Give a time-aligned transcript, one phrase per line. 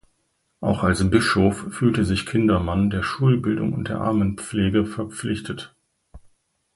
[0.61, 5.75] Auch als Bischof fühlte sich Kindermann der Schulbildung und der Armenpflege verpflichtet.